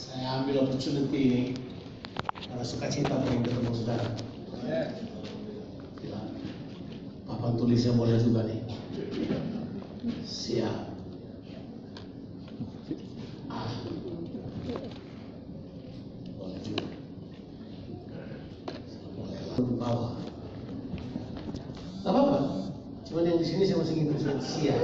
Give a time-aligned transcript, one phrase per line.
[0.00, 1.42] Saya ambil opportunity ini
[2.48, 4.08] karena suka cita pengen ketemu saudara.
[4.64, 4.96] Ya.
[7.28, 8.64] Papan tulisnya boleh juga nih.
[10.24, 10.76] Siap.
[13.52, 13.72] Ah.
[16.40, 16.88] Boleh juga.
[19.20, 19.56] Boleh lah.
[19.60, 20.12] Bawah.
[22.00, 22.38] Gak apa-apa.
[23.04, 24.80] Cuman yang di sini saya masih tulisan siap.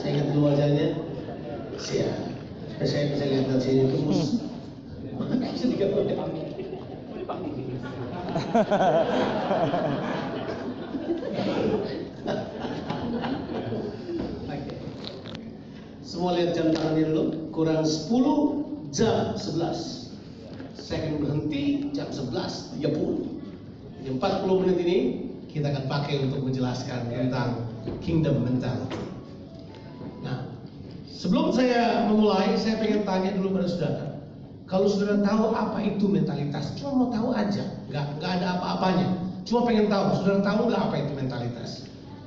[0.00, 0.96] Saya ingat dulu wajahnya.
[1.76, 2.27] Siap.
[2.78, 4.38] Saya bisa lihat dari sini terus.
[5.50, 6.14] Bisa tiga Oke.
[16.06, 17.24] Semua lihat jam tangannya dulu.
[17.50, 20.78] Kurang 10 jam 11.
[20.78, 22.78] Saya akan berhenti jam 11.30.
[22.78, 24.98] Jadi 40 menit ini
[25.50, 27.66] kita akan pakai untuk menjelaskan tentang
[28.00, 29.07] kingdom mentality.
[31.18, 34.22] Sebelum saya memulai, saya pengen tanya dulu pada saudara.
[34.70, 39.08] Kalau saudara tahu apa itu mentalitas, cuma mau tahu aja, nggak nggak ada apa-apanya.
[39.42, 41.70] Cuma pengen tahu, saudara tahu nggak apa itu mentalitas?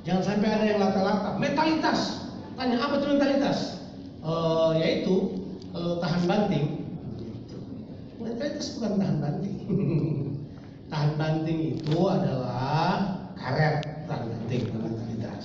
[0.04, 1.40] Jangan sampai ada yang lata-lata.
[1.40, 3.58] Mentalitas, tanya apa itu mentalitas?
[4.20, 5.40] Eh, yaitu
[5.72, 6.66] kalau tahan banting,
[8.20, 9.56] mentalitas bukan tahan banting.
[10.92, 15.44] tahan banting itu adalah karet tahan banting mentalitas.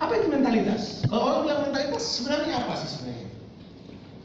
[0.00, 1.04] Apa itu mentalitas?
[1.06, 3.28] Kalau orang bilang mentalitas sebenarnya apa sih sebenarnya?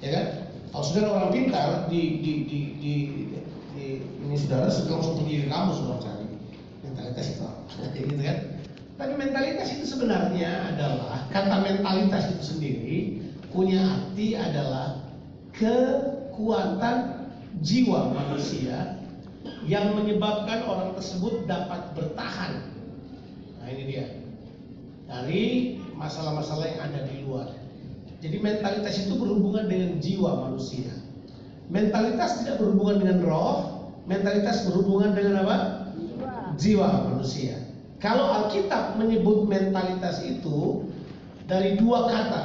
[0.03, 0.25] Ya kan?
[0.69, 2.93] Kalau saudara orang pintar di di di di,
[3.73, 3.85] di
[4.27, 6.27] ini saudara langsung ke kamu sudah cari
[6.85, 7.61] mentalitas itu apa?
[7.95, 8.37] Kayak gitu kan?
[8.99, 12.97] Tapi mentalitas itu sebenarnya adalah kata mentalitas itu sendiri
[13.49, 14.99] punya arti adalah
[15.55, 17.25] kekuatan
[17.63, 18.99] jiwa manusia
[19.65, 22.75] yang menyebabkan orang tersebut dapat bertahan.
[23.59, 24.05] Nah ini dia
[25.09, 25.45] dari
[25.97, 27.58] masalah-masalah yang ada di luar.
[28.19, 30.91] Jadi mentalitas itu berhubungan dengan jiwa manusia.
[31.71, 33.57] Mentalitas tidak berhubungan dengan roh,
[34.09, 35.57] mentalitas berhubungan dengan apa?
[36.59, 37.15] Jiwa.
[37.15, 37.55] Manusia.
[38.03, 40.87] Kalau Alkitab menyebut mentalitas itu
[41.47, 42.43] dari dua kata,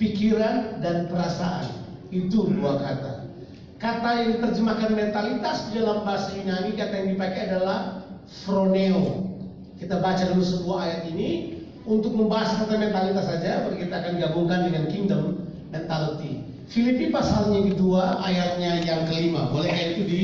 [0.00, 1.68] pikiran dan perasaan.
[2.08, 3.28] Itu dua kata.
[3.76, 8.00] Kata yang diterjemahkan mentalitas dalam bahasa Yunani kata yang dipakai adalah
[8.44, 9.28] phroneo.
[9.76, 11.53] Kita baca dulu sebuah ayat ini
[11.84, 15.22] untuk membahas kata mentalitas saja, baru kita akan gabungkan dengan kingdom
[15.68, 16.44] mentality.
[16.64, 19.52] Filipi pasalnya kedua, ayatnya yang kelima.
[19.52, 20.22] Boleh itu di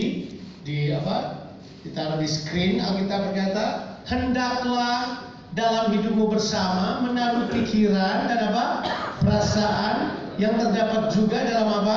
[0.65, 1.53] di apa?
[1.85, 2.81] Ditaruh di screen.
[2.81, 3.65] Alkitab berkata,
[4.09, 8.67] hendaklah dalam hidupmu bersama menaruh pikiran dan apa?
[9.21, 11.97] perasaan yang terdapat juga dalam apa?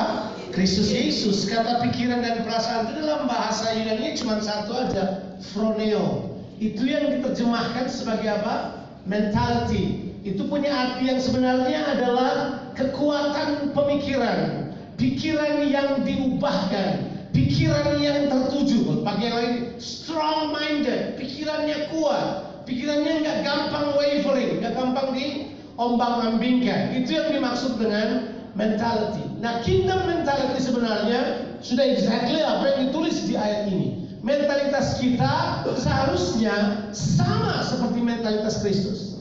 [0.52, 1.48] Kristus Yesus.
[1.48, 5.24] Kata pikiran dan perasaan itu dalam bahasa Yunani cuma satu aja,
[5.56, 6.36] phroneo.
[6.60, 8.83] Itu yang diterjemahkan sebagai apa?
[9.04, 12.32] Mentality itu punya arti yang sebenarnya adalah
[12.72, 19.04] kekuatan pemikiran, pikiran yang diubahkan, pikiran yang tertuju.
[19.04, 26.96] Pakai yang lain, strong minded, pikirannya kuat, pikirannya nggak gampang wavering, nggak gampang diombang ambingkan.
[26.96, 29.28] Itu yang dimaksud dengan mentality.
[29.44, 36.88] Nah, kingdom mentality sebenarnya sudah exactly apa yang ditulis di ayat ini mentalitas kita seharusnya
[36.96, 39.20] sama seperti mentalitas Kristus.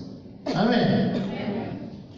[0.56, 1.20] Amin.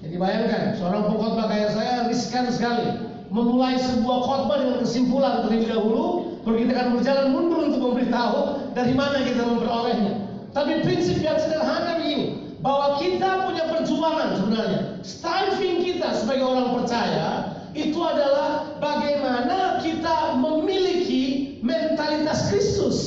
[0.06, 2.94] Jadi bayangkan, seorang pengkhotbah kayak saya riskan sekali
[3.34, 6.06] memulai sebuah khotbah dengan kesimpulan terlebih dahulu,
[6.46, 8.40] baru kita akan berjalan mundur untuk memberitahu
[8.78, 10.14] dari mana kita memperolehnya.
[10.54, 14.82] Tapi prinsip yang sederhana begini, bahwa kita punya perjuangan sebenarnya.
[15.02, 17.28] Striving kita sebagai orang percaya
[17.76, 21.15] itu adalah bagaimana kita memiliki
[22.56, 22.98] Kristus.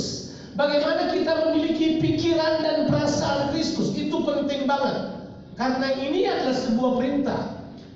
[0.61, 3.97] Bagaimana kita memiliki pikiran dan perasaan Kristus.
[3.97, 5.17] Itu penting banget.
[5.57, 7.43] Karena ini adalah sebuah perintah.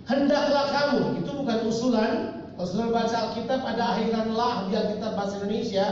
[0.08, 2.12] Hendaklah kamu, itu bukan usulan.
[2.56, 5.86] Kalau saudara baca Alkitab ada akhiranlah di Alkitab bahasa Indonesia,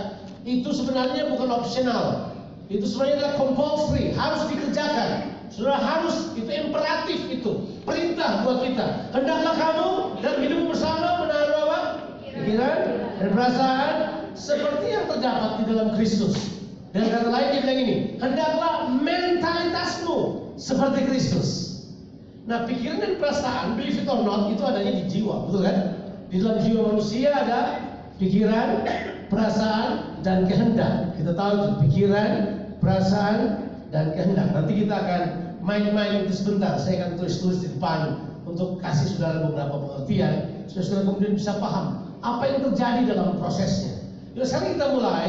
[0.49, 2.33] itu sebenarnya bukan opsional.
[2.73, 5.11] Itu sebenarnya adalah compulsory, harus dikerjakan.
[5.51, 7.53] Saudara harus, itu imperatif itu.
[7.83, 9.11] Perintah buat kita.
[9.11, 9.89] Hendaklah kamu
[10.23, 11.81] dan hidup bersama menaruh apa?
[12.31, 12.79] Pikiran
[13.19, 16.37] dan perasaan seperti yang terdapat di dalam Kristus.
[16.91, 20.19] Dan kata lain dia bilang ini, hendaklah mentalitasmu
[20.59, 21.49] seperti Kristus.
[22.51, 25.79] Nah, pikiran dan perasaan, believe it or not, itu adanya di jiwa, betul kan?
[26.35, 27.61] Di dalam jiwa manusia ada
[28.19, 28.69] pikiran,
[29.31, 31.15] perasaan, dan kehendak.
[31.15, 32.31] Kita tahu itu pikiran,
[32.83, 34.51] perasaan, dan kehendak.
[34.51, 35.23] Nanti kita akan
[35.63, 36.75] main-main itu sebentar.
[36.81, 38.19] Saya akan tulis-tulis di depan
[38.51, 44.00] untuk kasih saudara beberapa pengertian, saudara kemudian bisa paham apa yang terjadi dalam prosesnya.
[44.39, 45.29] Yuk sekarang kita mulai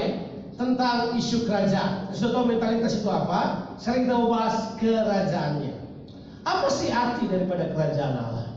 [0.61, 2.13] tentang isu kerajaan.
[2.13, 3.73] Sudah tahu mentalitas itu apa?
[3.81, 5.73] Sekarang kita bahas kerajaannya.
[6.45, 8.47] Apa sih arti daripada kerajaan Allah?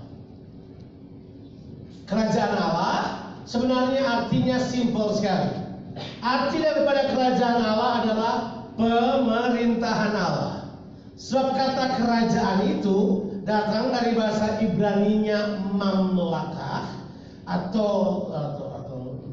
[2.05, 2.99] Kerajaan Allah
[3.49, 5.65] sebenarnya artinya simpel sekali.
[6.21, 8.35] Arti daripada kerajaan Allah adalah
[8.77, 10.55] pemerintahan Allah.
[11.15, 16.91] Sebab kata kerajaan itu datang dari bahasa Ibraninya mamlakah
[17.47, 18.64] atau, atau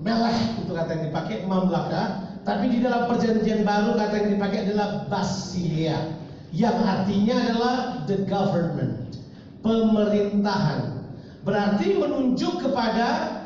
[0.01, 2.27] melah itu kata yang dipakai mamlakah.
[2.41, 6.21] Tapi di dalam perjanjian baru kata yang dipakai adalah basilia
[6.51, 7.75] yang artinya adalah
[8.11, 9.23] the government,
[9.63, 10.99] pemerintahan.
[11.47, 13.39] Berarti menunjuk kepada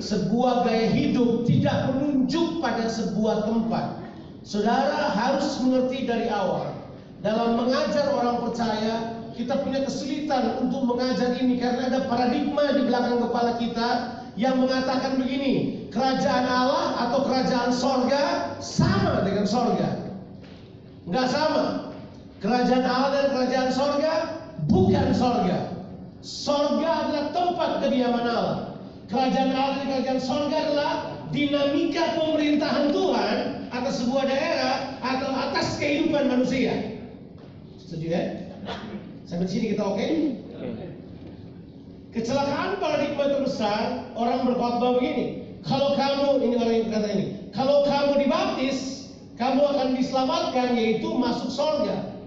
[0.00, 4.00] sebuah gaya hidup, tidak menunjuk pada sebuah tempat.
[4.40, 6.72] Saudara harus mengerti dari awal
[7.20, 13.20] dalam mengajar orang percaya, kita punya kesulitan untuk mengajar ini karena ada paradigma di belakang
[13.20, 13.88] kepala kita
[14.40, 20.16] yang mengatakan begini, kerajaan Allah atau kerajaan sorga sama dengan sorga.
[21.04, 21.92] Enggak sama.
[22.40, 24.12] Kerajaan Allah dan kerajaan sorga
[24.64, 25.76] bukan sorga.
[26.24, 28.80] Sorga adalah tempat kediaman Allah.
[29.12, 30.92] Kerajaan Allah dan kerajaan sorga adalah
[31.36, 33.36] dinamika pemerintahan Tuhan
[33.76, 36.96] atas sebuah daerah atau atas kehidupan manusia.
[37.76, 38.24] Setuju ya?
[39.28, 40.00] Sampai sini kita oke?
[40.00, 40.39] Okay?
[42.10, 45.46] Kecelakaan paradigma terbesar orang berkhotbah begini.
[45.62, 47.24] Kalau kamu ini orang yang kata ini,
[47.54, 48.78] kalau kamu dibaptis,
[49.38, 52.18] kamu akan diselamatkan yaitu masuk surga.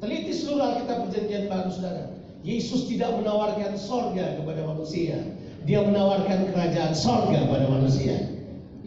[0.00, 2.08] Teliti seluruh Alkitab Perjanjian Baru Saudara.
[2.40, 5.28] Yesus tidak menawarkan surga kepada manusia.
[5.68, 8.16] Dia menawarkan kerajaan surga kepada manusia.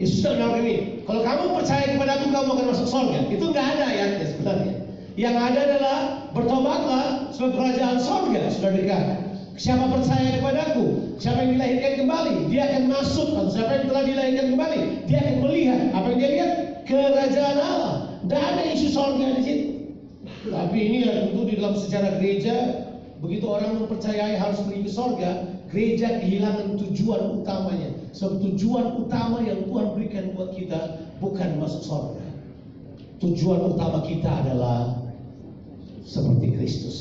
[0.01, 0.75] Yesus tidak menawarkan ini.
[1.05, 3.17] Kalau kamu percaya kepada aku, kamu akan masuk surga.
[3.29, 4.75] Itu nggak ada ayatnya sebenarnya.
[5.13, 5.97] Yang ada adalah
[6.33, 9.22] bertobatlah sebab kerajaan sorga sudah dekat.
[9.53, 13.29] Siapa percaya kepadaku, siapa yang dilahirkan kembali, dia akan masuk.
[13.53, 16.51] Siapa yang telah dilahirkan kembali, dia akan melihat apa yang dia lihat
[16.89, 17.95] kerajaan Allah.
[18.25, 19.67] Tidak ada isu sorga di situ.
[20.49, 22.55] Tapi inilah tentu di dalam sejarah gereja,
[23.21, 27.93] begitu orang mempercayai harus ke sorga, gereja kehilangan tujuan utamanya.
[28.13, 32.25] Sebab tujuan utama yang Tuhan berikan buat kita bukan masuk sorga.
[33.21, 34.97] Tujuan utama kita adalah
[36.03, 36.97] seperti Kristus,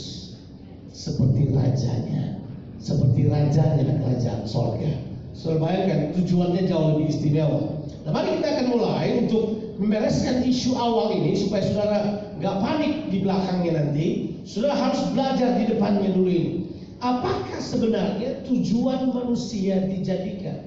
[0.95, 2.42] seperti rajanya,
[2.83, 4.91] seperti rajanya kerajaan sorga.
[5.33, 7.61] Saudara bayangkan tujuannya jauh lebih istimewa.
[8.03, 9.45] Nah mari kita akan mulai untuk
[9.79, 11.99] membereskan isu awal ini supaya saudara
[12.43, 14.07] nggak panik di belakangnya nanti.
[14.43, 16.53] Saudara harus belajar di depannya dulu ini.
[16.99, 20.67] Apakah sebenarnya tujuan manusia dijadikan?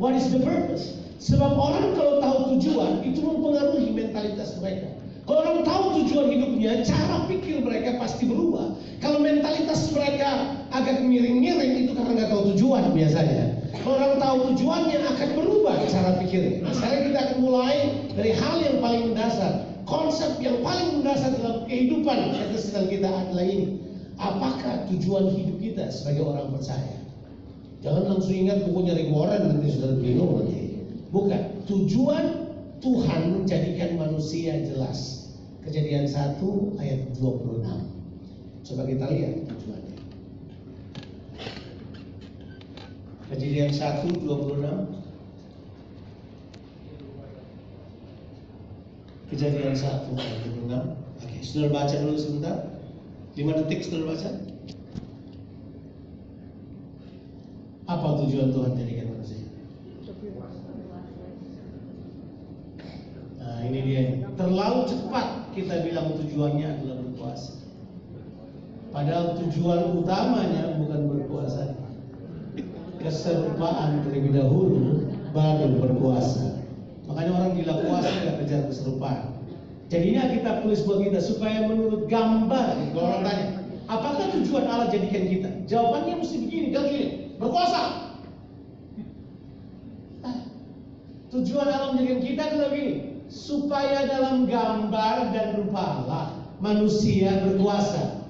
[0.00, 0.96] What is the purpose?
[1.20, 4.88] Sebab orang kalau tahu tujuan itu mempengaruhi mentalitas mereka.
[5.30, 8.74] Orang tahu tujuan hidupnya, cara pikir mereka pasti berubah.
[8.98, 13.62] Kalau mentalitas mereka agak miring-miring itu karena nggak tahu tujuan biasanya.
[13.86, 16.66] Orang tahu tujuannya akan berubah cara pikirnya.
[16.66, 17.76] Nah, sekarang kita akan mulai
[18.18, 19.70] dari hal yang paling mendasar.
[19.86, 23.78] Konsep yang paling mendasar dalam kehidupan kekristenen kita adalah ini.
[24.18, 26.98] Apakah tujuan hidup kita sebagai orang percaya?
[27.80, 30.74] Jangan langsung ingat bukunya Rick Warren nanti sudah bingung nanti.
[31.14, 31.42] Bukan.
[31.70, 32.24] Tujuan
[32.82, 35.19] Tuhan menjadikan manusia jelas.
[35.70, 37.62] Kejadian 1 ayat 26.
[38.66, 39.94] Coba kita lihat tujuannya.
[43.30, 44.66] Kejadian 1 26.
[49.30, 50.74] Kejadian 1 ayat 26.
[51.22, 52.56] Oke, saudara baca dulu sebentar.
[53.38, 54.30] 5 detik saudara baca.
[57.86, 59.46] Apa tujuan Tuhan jadikan manusia?
[63.38, 64.18] Nah ini dia.
[64.34, 67.52] Terlalu cepat kita bilang tujuannya adalah berkuasa.
[68.90, 71.78] Padahal tujuan utamanya bukan berkuasa.
[73.00, 76.60] Keserupaan terlebih dahulu baru berkuasa.
[77.08, 79.40] Makanya orang gila kuasa nggak kejar keserupaan.
[79.90, 82.78] Jadinya kita tulis buat kita supaya menurut gambar.
[82.94, 83.46] Kalau orang tanya,
[83.90, 85.50] apakah tujuan Allah jadikan kita?
[85.66, 87.06] Jawabannya mesti begini, dan gini,
[87.42, 87.82] berkuasa.
[91.30, 96.24] Tujuan Allah menjadikan kita adalah begini, supaya dalam gambar dan rupa Allah
[96.58, 98.26] manusia berkuasa.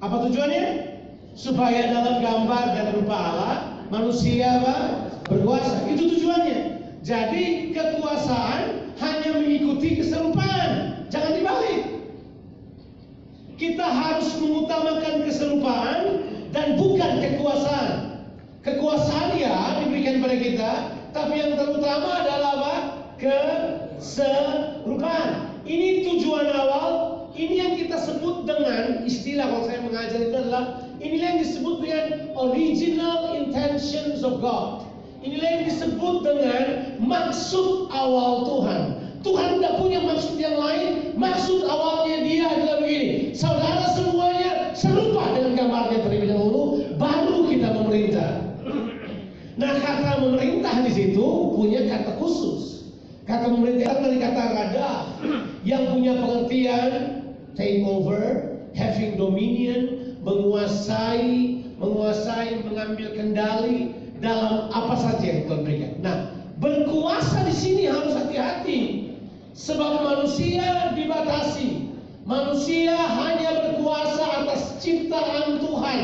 [0.00, 0.96] Apa tujuannya?
[1.36, 3.54] Supaya dalam gambar dan rupa Allah
[3.92, 4.64] manusia
[5.28, 5.86] berkuasa.
[5.92, 6.60] Itu tujuannya.
[7.04, 11.80] Jadi kekuasaan hanya mengikuti keserupaan, jangan dibalik.
[13.60, 16.00] Kita harus mengutamakan keserupaan
[16.50, 17.90] dan bukan kekuasaan.
[18.62, 20.72] Kekuasaan ya diberikan pada kita,
[21.10, 22.74] tapi yang terutama adalah apa?
[24.02, 25.62] Keserupaan.
[25.62, 26.90] Ini tujuan awal,
[27.38, 32.06] ini yang kita sebut dengan istilah kalau saya mengajar itu adalah inilah yang disebut dengan
[32.34, 34.90] original intentions of God.
[35.22, 36.64] Inilah yang disebut dengan
[36.98, 38.82] maksud awal Tuhan.
[39.22, 41.14] Tuhan tidak punya maksud yang lain.
[41.14, 43.38] Maksud awalnya dia adalah begini.
[43.38, 46.90] Saudara semuanya serupa dengan gambarnya terlebih dahulu.
[46.98, 48.50] Baru kita memerintah.
[49.54, 52.71] Nah kata memerintah di situ punya kata khusus.
[53.22, 54.90] Kata memerintah dari kata rada
[55.62, 56.90] yang punya pengertian
[57.54, 65.92] take over, having dominion, menguasai, menguasai, mengambil kendali dalam apa saja yang Tuhan berikan.
[66.02, 66.18] Nah,
[66.58, 68.80] berkuasa di sini harus hati-hati.
[69.52, 71.92] Sebab manusia dibatasi.
[72.24, 76.00] Manusia hanya berkuasa atas ciptaan Tuhan.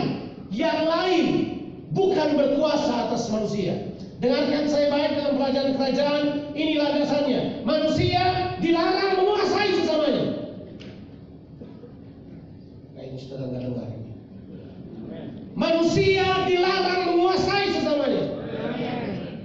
[0.53, 1.27] Yang lain
[1.97, 3.88] bukan berkuasa atas manusia.
[4.19, 7.63] Dengarkan saya baik dalam kerajaan-kerajaan, inilah dasarnya.
[7.63, 8.23] Manusia
[8.59, 10.25] dilarang menguasai sesamanya.
[12.99, 14.13] Kayaknya saudara nggak dengar ini.
[15.55, 18.25] Manusia dilarang menguasai sesamanya.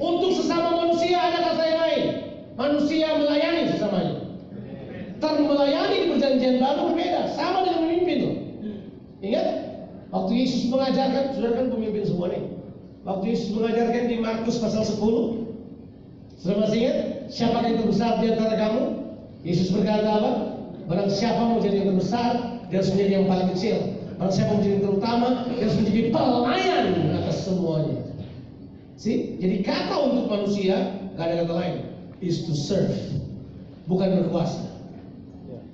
[0.01, 2.03] Untuk sesama manusia ada kata yang lain.
[2.57, 4.15] Manusia melayani sesamanya.
[5.21, 8.35] Term melayani di perjanjian baru berbeda, sama dengan memimpin loh.
[9.21, 9.47] Ingat?
[10.09, 12.62] Waktu Yesus mengajarkan, saudara kan pemimpin semua nih.
[13.03, 16.97] Waktu Yesus mengajarkan di Markus pasal 10, sudah masih ingat?
[17.27, 18.83] Siapa yang terbesar di antara kamu?
[19.43, 20.31] Yesus berkata apa?
[20.87, 23.77] Barang siapa mau jadi yang terbesar, dia harus menjadi yang paling kecil.
[24.15, 26.85] Barang siapa mau jadi yang terutama, dia harus menjadi pelayan
[27.19, 27.97] atas semuanya.
[28.95, 29.35] See?
[29.35, 31.75] Jadi kata untuk manusia, gak ada kata lain.
[32.23, 32.95] Is to serve.
[33.83, 34.63] Bukan berkuasa.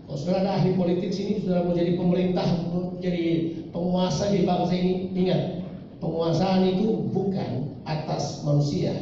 [0.10, 2.50] Kalau saudara ada ahli politik sini, saudara mau jadi pemerintah,
[2.98, 3.26] jadi
[3.70, 5.59] penguasa di bangsa ini, ingat,
[6.00, 8.96] penguasaan itu bukan atas manusia.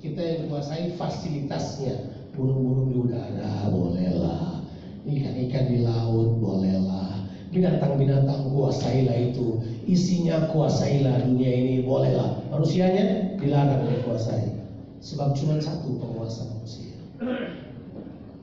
[0.00, 2.16] Kita yang menguasai fasilitasnya.
[2.32, 4.64] Burung-burung di udara, bolehlah.
[5.04, 7.28] Ikan-ikan di laut, bolehlah.
[7.52, 9.60] Binatang-binatang kuasailah itu.
[9.84, 12.40] Isinya kuasailah dunia ini, bolehlah.
[12.48, 14.56] Manusianya dilarang dikuasai.
[15.04, 16.96] Sebab cuma satu penguasa manusia.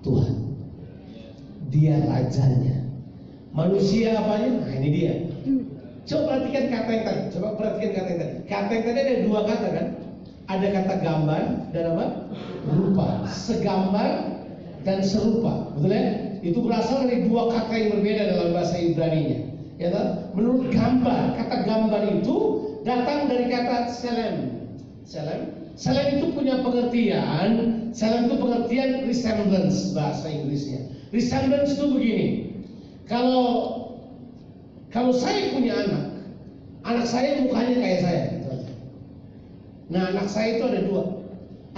[0.06, 0.36] Tuhan.
[1.74, 2.86] Dia rajanya.
[3.56, 4.62] Manusia apanya?
[4.62, 5.13] Nah ini dia.
[6.07, 7.21] Coba perhatikan kata yang tadi.
[7.35, 8.35] Coba perhatikan kata yang tadi.
[8.47, 9.87] Kata yang tadi ada dua kata kan?
[10.47, 11.43] Ada kata gambar
[11.75, 12.05] dan apa?
[12.71, 13.07] Rupa.
[13.27, 14.11] Segambar
[14.87, 15.67] dan serupa.
[15.75, 16.07] Betul ya?
[16.39, 19.51] Itu berasal dari dua kata yang berbeda dalam bahasa Ibrani-nya.
[19.77, 20.31] Ya tak?
[20.31, 22.35] Menurut gambar, kata gambar itu
[22.87, 24.63] datang dari kata selem.
[25.03, 25.51] Selem.
[25.75, 27.49] Selem itu punya pengertian.
[27.91, 30.87] Selem itu pengertian resemblance bahasa Inggrisnya.
[31.11, 32.27] Resemblance itu begini.
[33.11, 33.47] Kalau
[34.91, 36.06] kalau saya punya anak,
[36.88, 38.24] anak saya mukanya kayak saya.
[39.88, 41.03] Nah anak saya itu ada dua.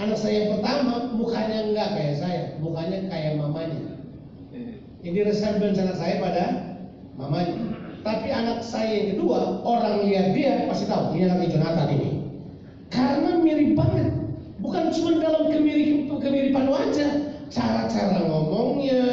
[0.00, 4.00] Anak saya yang pertama mukanya enggak kayak saya, mukanya kayak mamanya.
[5.00, 6.44] Ini resemblance anak saya pada
[7.16, 7.56] mamanya.
[8.00, 12.10] Tapi anak saya yang kedua, orang lihat dia pasti tahu ini anaknya Jonathan ini.
[12.88, 14.08] Karena mirip banget.
[14.60, 17.12] Bukan cuma dalam kemirip, kemiripan wajah,
[17.48, 19.04] cara-cara ngomongnya,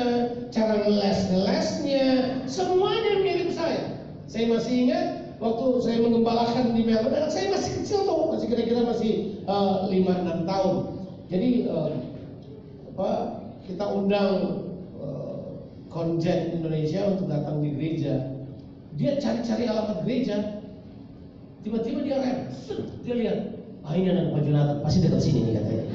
[0.51, 2.05] cara ngeles-ngelesnya,
[2.47, 3.99] semuanya mirip saya.
[4.27, 5.05] Saya masih ingat
[5.39, 9.11] waktu saya mengembalakan di Melbourne, anak saya masih kecil tuh, masih kira-kira masih
[9.47, 10.75] uh, enam tahun.
[11.27, 11.91] Jadi uh,
[12.95, 13.11] apa,
[13.67, 14.63] kita undang
[14.99, 18.35] uh, konjen Indonesia untuk datang di gereja.
[18.97, 20.63] Dia cari-cari alamat gereja,
[21.61, 22.37] tiba-tiba dia rem,
[23.05, 23.37] dia lihat,
[23.85, 25.85] ah ini anak Pak Jonathan, pasti dekat sini nih katanya.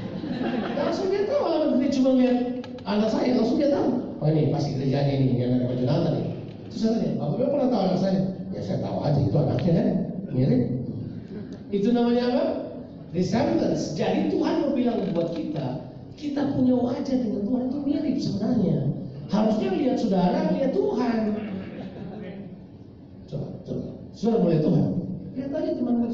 [0.79, 2.62] langsung dia tahu alamat gereja cuma lihat
[2.99, 3.89] anak saya, langsung dia tahu,
[4.21, 6.27] oh ini pasti gerejanya ini, ini anak Pak Jonathan nih.
[6.69, 8.21] Terus saya tanya, Bapak Bapak pernah tahu anak saya?
[8.53, 9.89] Ya saya tahu aja itu anaknya kan,
[10.33, 10.63] mirip.
[11.73, 12.45] Itu namanya apa?
[13.13, 13.97] Resemblance.
[13.97, 15.67] Jadi Tuhan mau bilang buat kita,
[16.17, 18.77] kita punya wajah dengan Tuhan itu mirip sebenarnya.
[19.33, 21.19] Harusnya lihat saudara, lihat Tuhan.
[23.33, 23.85] Coba, coba.
[24.13, 24.85] Saudara mau lihat Tuhan?
[25.33, 25.97] Lihat aja teman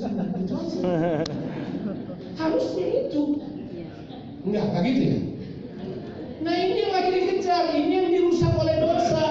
[2.38, 3.22] Harusnya itu.
[4.46, 5.18] Enggak, enggak gitu ya.
[6.38, 9.24] Nah ini yang lagi dikejar, ini yang dirusak oleh dosa.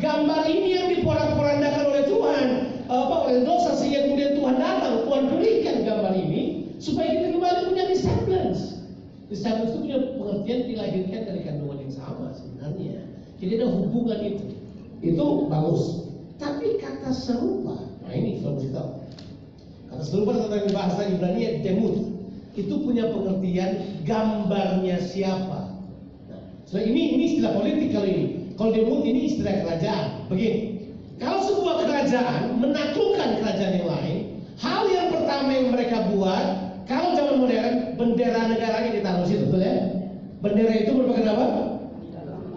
[0.00, 2.46] Gambar ini yang diporak-porandakan oleh Tuhan,
[2.88, 6.42] apa oleh dosa sehingga kemudian Tuhan datang, Tuhan pulihkan gambar ini
[6.76, 8.84] supaya kita kembali punya resemblance.
[9.32, 13.00] Resemblance itu punya pengertian dilahirkan dari kandungan yang sama sebenarnya.
[13.40, 14.46] Jadi ada hubungan itu.
[15.04, 15.82] Itu bagus.
[16.36, 18.90] Tapi kata serupa, nah ini kalau tahu.
[19.88, 21.96] Kata serupa tentang bahasa Ibrani demut
[22.54, 25.63] itu punya pengertian gambarnya siapa.
[26.64, 28.24] So ini ini istilah politik kalau ini.
[28.54, 30.06] Kalau demut ini istilah kerajaan.
[30.30, 30.58] Begini,
[31.18, 34.16] kalau sebuah kerajaan menaklukkan kerajaan yang lain,
[34.58, 36.46] hal yang pertama yang mereka buat,
[36.86, 39.76] kalau zaman modern, bendera negaranya ditaruh situ, betul ya?
[40.38, 41.46] Bendera itu merupakan apa?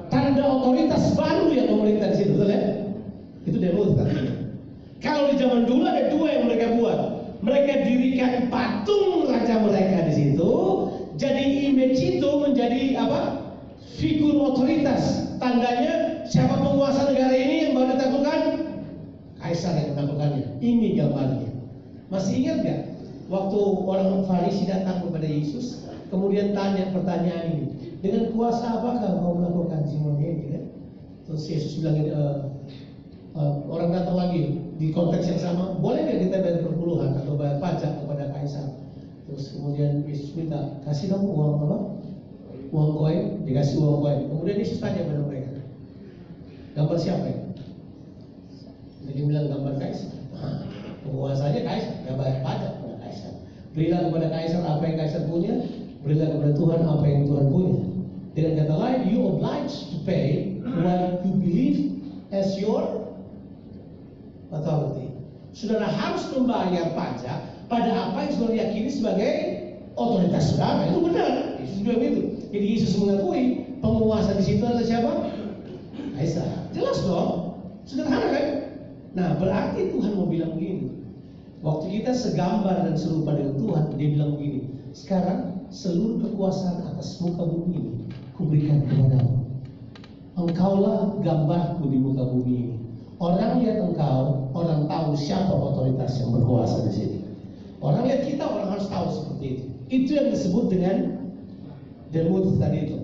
[0.08, 2.62] Tanda otoritas baru yang memerintah di situ, betul ya?
[3.48, 3.90] Itu demut.
[4.98, 7.00] Kalau di zaman dulu ada dua yang mereka buat.
[7.38, 10.54] Mereka dirikan patung raja mereka di situ.
[11.22, 13.37] Jadi image itu menjadi apa?
[13.96, 15.32] Figur otoritas.
[15.40, 18.42] Tandanya siapa penguasa negara ini yang baru ditaklukkan?
[19.40, 20.60] Kaisar yang menaklukkannya.
[20.60, 21.50] Ini gambarnya.
[22.12, 22.82] Masih ingat nggak?
[23.28, 27.66] waktu orang Farisi datang kepada Yesus, kemudian tanya pertanyaan ini,
[28.00, 30.56] dengan kuasa apakah kau melakukan semua ini?
[30.56, 30.64] Kan?
[31.28, 32.22] Terus Yesus bilang e,
[33.36, 37.60] e, orang datang lagi di konteks yang sama, boleh nggak kita bayar perpuluhan atau bayar
[37.60, 38.68] pajak kepada kaisar?
[39.28, 41.78] Terus kemudian Yesus minta kasih dong uang apa?
[42.72, 44.20] Uang koin, dikasih uang koin.
[44.28, 45.52] Kemudian Yesus tanya pada mereka,
[46.76, 47.44] gambar siapa ini?
[49.08, 50.12] Jadi bilang gambar kaisar.
[51.08, 53.34] Penguasanya kaisar, nggak bayar pajak kepada kaisar.
[53.72, 55.54] Berilah kepada kaisar apa yang kaisar punya,
[56.04, 57.78] berilah kepada Tuhan apa yang Tuhan punya.
[58.38, 61.80] Dengan kata lain, you obliged to pay what you believe
[62.30, 63.08] as your
[64.54, 65.10] authority.
[65.58, 69.34] Saudara harus membayar pajak pada apa yang saudara yakini sebagai
[69.98, 70.86] otoritas saudara.
[70.88, 71.58] Itu benar.
[71.60, 72.22] Yesus bilang itu.
[72.54, 73.44] Jadi Yesus mengakui
[73.82, 75.12] penguasa di situ adalah siapa?
[76.16, 76.70] Kaisar.
[76.72, 77.58] Jelas dong.
[77.84, 78.48] Sederhana kan?
[79.18, 80.94] Nah, berarti Tuhan mau bilang begini.
[81.66, 84.62] Waktu kita segambar dan serupa dengan Tuhan, dia bilang begini.
[84.94, 88.04] Sekarang seluruh kekuasaan atas muka bumi ini
[88.38, 89.34] kuberikan kepadamu.
[90.38, 92.76] Engkaulah gambarku di muka bumi ini.
[93.18, 97.20] Orang lihat engkau, orang tahu siapa otoritas yang berkuasa di sini.
[97.82, 99.67] Orang lihat kita, orang harus tahu seperti itu.
[99.88, 100.98] Itu yang disebut dengan
[102.12, 103.00] demut tadi itu.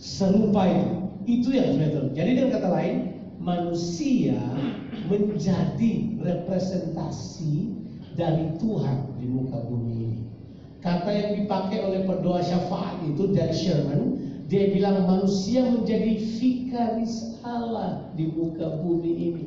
[0.00, 0.88] Serupa itu.
[1.26, 2.14] Itu yang betul.
[2.14, 2.96] Jadi dengan kata lain,
[3.42, 4.38] manusia
[5.10, 7.76] menjadi representasi
[8.16, 10.20] dari Tuhan di muka bumi ini.
[10.80, 14.02] Kata yang dipakai oleh pendoa syafaat itu dari Sherman,
[14.46, 19.44] dia bilang manusia menjadi vikaris Allah di muka bumi ini.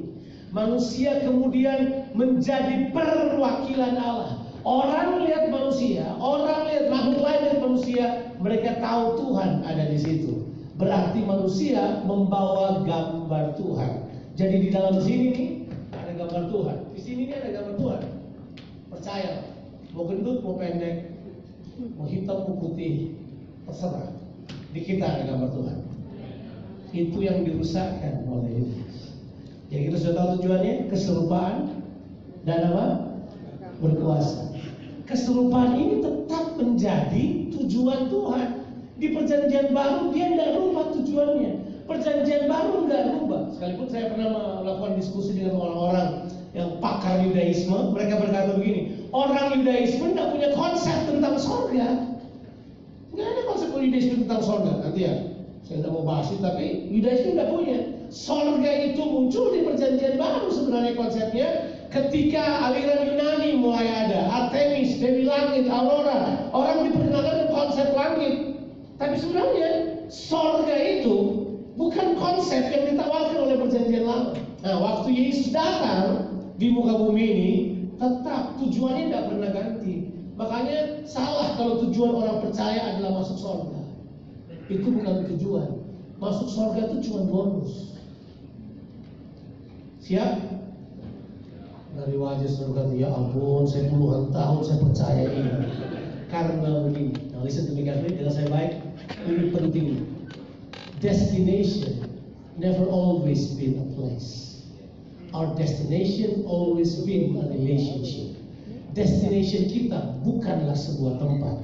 [0.52, 4.39] Manusia kemudian menjadi perwakilan Allah.
[4.68, 8.06] Orang lihat manusia, orang lihat makhluk lain lihat manusia,
[8.44, 10.52] mereka tahu Tuhan ada di situ.
[10.76, 13.92] Berarti manusia membawa gambar Tuhan.
[14.36, 15.50] Jadi di dalam sini nih
[15.92, 16.78] ada gambar Tuhan.
[16.96, 18.02] Di sini nih ada gambar Tuhan.
[18.92, 19.34] Percaya,
[19.92, 21.12] mau gendut mau pendek,
[22.00, 23.16] mau hitam mau putih,
[23.68, 24.12] terserah.
[24.72, 25.78] Di kita ada gambar Tuhan.
[26.90, 29.14] Itu yang dirusakkan oleh iblis.
[29.70, 31.58] Jadi kita sudah tahu tujuannya, keserupaan
[32.44, 32.86] dan apa?
[33.78, 34.49] Berkuasa.
[35.10, 38.50] Keserupaan ini tetap menjadi tujuan Tuhan.
[39.02, 41.52] Di perjanjian baru dia tidak rubah tujuannya.
[41.90, 43.42] Perjanjian baru nggak rubah.
[43.58, 50.14] Sekalipun saya pernah melakukan diskusi dengan orang-orang yang pakar Yudaisme, mereka berkata begini, orang Yudaisme
[50.14, 51.88] tidak punya konsep tentang surga.
[53.10, 54.72] Nggak ada konsep Yudaisme tentang surga.
[54.78, 55.14] Nanti ya,
[55.66, 57.78] saya tidak mau bahas itu, tapi Yudaisme tidak punya.
[58.10, 61.48] Surga itu muncul di perjanjian baru sebenarnya konsepnya
[61.90, 68.36] ketika aliran Yunani mulai ada Artemis, Dewi Langit, Aurora orang diperkenalkan konsep langit.
[69.02, 69.70] Tapi sebenarnya
[70.12, 71.18] surga itu
[71.80, 74.38] bukan konsep yang ditawarkan oleh perjanjian lama.
[74.62, 77.54] Nah waktu Yesus datang di muka bumi ini
[77.98, 79.96] tetap tujuannya tidak pernah ganti.
[80.40, 83.82] Makanya salah kalau tujuan orang percaya adalah masuk surga
[84.70, 85.70] itu bukan tujuan.
[86.22, 87.98] Masuk surga itu cuma bonus.
[90.04, 90.60] Siap
[92.00, 95.52] dari wajah kata, ya ampun, saya puluhan tahun saya percaya ini.
[96.32, 98.72] Karena begini, nah listen to me carefully, dengan saya baik,
[99.28, 100.08] ini penting.
[101.04, 102.08] Destination
[102.56, 104.64] never always been a place.
[105.36, 108.40] Our destination always been a relationship.
[108.96, 111.58] Destination kita bukanlah sebuah tempat.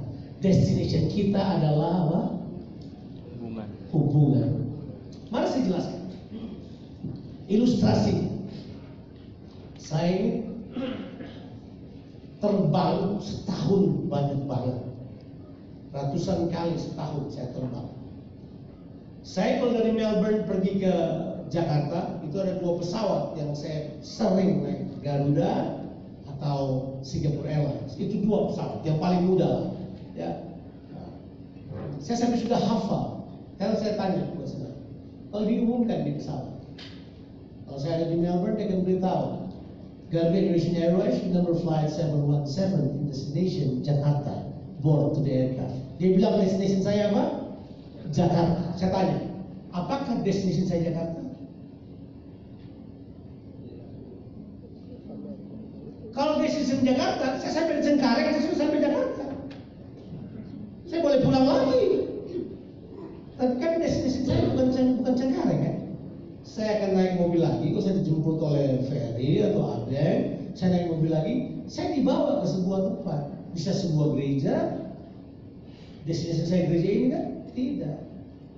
[0.44, 2.22] Destination kita adalah apa?
[3.40, 4.50] hubungan Hubungan.
[5.32, 6.02] Mari saya jelaskan.
[7.50, 8.35] Ilustrasi.
[9.86, 10.30] Saya ini
[12.42, 14.82] terbang setahun banyak banget.
[15.94, 17.94] Ratusan kali setahun saya terbang.
[19.22, 20.94] Saya kalau dari Melbourne pergi ke
[21.54, 25.86] Jakarta itu ada dua pesawat yang saya sering naik Garuda
[26.34, 27.94] atau Singapore Airlines.
[28.02, 29.70] Itu dua pesawat yang paling mudah,
[30.18, 30.50] ya.
[32.02, 33.30] Saya sampai sudah hafal.
[33.62, 34.76] Karena saya tanya buat saudara,
[35.30, 36.58] kalau diumumkan di pesawat,
[37.70, 39.45] kalau saya ada di Melbourne, dia akan beritahu
[40.12, 44.54] Garuda Indonesian Airways number flight 717 destination Jakarta
[44.86, 45.76] board to the aircraft.
[45.98, 47.24] Dia bilang destination saya apa?
[48.14, 48.78] Jakarta.
[48.78, 49.18] Saya tanya,
[49.74, 51.20] apakah destination saya Jakarta?
[56.16, 59.24] Kalau destination Jakarta, saya sampai di Cengkareng, saya sudah sampai Jakarta.
[60.88, 61.84] Saya boleh pulang lagi.
[63.36, 65.76] Tapi kan destination saya bukan Ceng- bukan Cengkareng kan?
[66.46, 71.10] Saya akan naik mobil lagi, kalau saya dijemput oleh Ferry atau Abden, saya naik mobil
[71.10, 71.34] lagi,
[71.66, 73.22] saya dibawa ke sebuah tempat,
[73.58, 74.78] bisa sebuah gereja.
[76.06, 77.26] Destination saya gereja ini kan?
[77.58, 77.98] Tidak.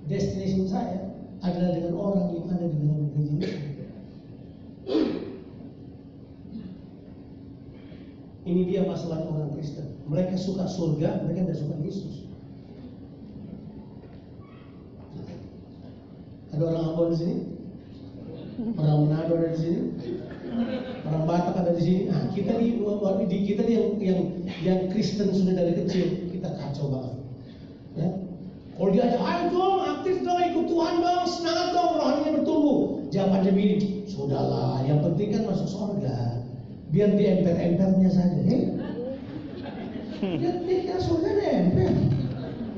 [0.04, 1.00] Destination saya
[1.40, 3.84] adalah dengan orang yang ada di dalam gereja itu.
[8.48, 9.96] Ini dia masalah orang Kristen.
[10.12, 12.28] Mereka suka surga, mereka tidak suka Yesus.
[16.52, 17.57] Ada orang Ambon di sini?
[18.58, 19.80] Orang Manado ada di sini?
[21.06, 22.00] Orang Batak ada di sini.
[22.10, 22.74] Nah, kita di,
[23.30, 24.20] di kita di yang, yang
[24.66, 27.14] yang Kristen sudah dari kecil kita kacau banget.
[27.94, 28.08] Ya.
[28.74, 32.78] Kalau diajak, ayo dong, aktif dong, ikut Tuhan dong, semangat dong, rohaninya bertumbuh.
[33.10, 36.46] Jawabannya begini, sudahlah, yang penting kan masuk surga.
[36.90, 38.38] Biar di emper-empernya saja.
[38.42, 38.62] Eh?
[40.18, 41.92] Biar dia surga di emper.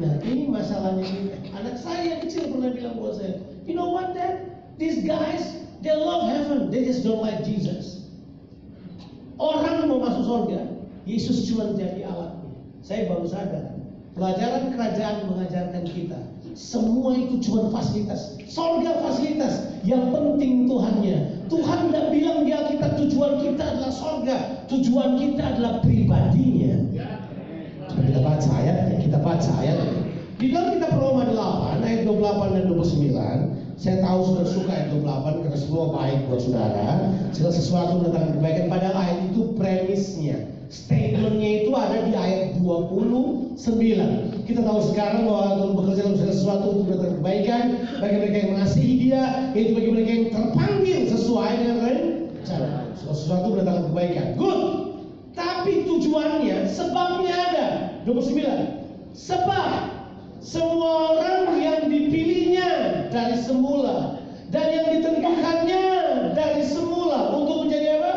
[0.00, 1.39] Nah ini masalahnya kita.
[1.60, 3.36] Anak saya yang kecil pernah bilang buat saya,
[3.68, 4.48] you know what dad?
[4.80, 8.08] These guys, they love heaven, they just don't like Jesus.
[9.36, 10.60] Orang mau masuk surga,
[11.04, 12.48] Yesus cuma jadi alatnya.
[12.80, 13.76] Saya baru sadar,
[14.16, 16.20] pelajaran kerajaan mengajarkan kita,
[16.56, 18.40] semua itu cuma fasilitas.
[18.48, 21.44] Surga fasilitas, yang penting Tuhannya.
[21.52, 26.88] Tuhan tidak bilang di Alkitab tujuan kita adalah surga, tujuan kita adalah pribadinya.
[27.84, 29.99] Coba kita baca ayatnya, kita baca ayatnya.
[30.40, 35.44] Di dalam kitab Roma 8 ayat 28 dan 29, saya tahu sudah suka ayat 28
[35.44, 36.88] karena semua baik buat saudara.
[37.36, 40.48] Segala sesuatu datang kebaikan pada ayat itu premisnya.
[40.72, 43.52] Statementnya itu ada di ayat 29.
[44.48, 47.62] Kita tahu sekarang bahwa Tuhan bekerja dalam segala sesuatu untuk datang kebaikan
[48.00, 52.96] bagi mereka yang mengasihi Dia, yaitu bagi mereka yang terpanggil sesuai dengan rencana.
[52.96, 54.26] Segala sesuatu mendatangkan kebaikan.
[54.40, 54.60] Good.
[55.36, 57.66] Tapi tujuannya, sebabnya ada.
[58.08, 59.12] 29.
[59.12, 59.99] Sebab
[60.40, 62.70] semua orang yang dipilihnya
[63.12, 65.84] dari semula dan yang ditentukannya
[66.32, 68.14] dari semula untuk menjadi apa?